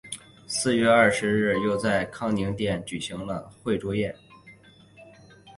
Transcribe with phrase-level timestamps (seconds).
[0.47, 4.15] 四月二十日又在康宁殿举行了会酌宴。